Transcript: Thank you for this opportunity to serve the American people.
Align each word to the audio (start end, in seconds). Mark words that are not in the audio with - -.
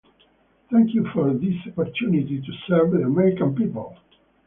Thank 0.71 0.95
you 0.95 1.05
for 1.13 1.31
this 1.31 1.53
opportunity 1.67 2.41
to 2.41 2.51
serve 2.67 2.89
the 2.89 3.03
American 3.03 3.53
people. 3.53 3.95